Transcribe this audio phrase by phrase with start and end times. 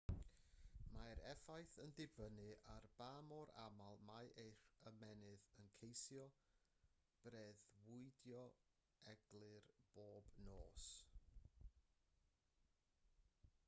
[0.93, 6.25] mae'r effaith yn dibynnu ar ba mor aml mae eich ymennydd yn ceisio
[7.27, 8.57] breuddwydio'n
[9.15, 10.89] eglur bob nos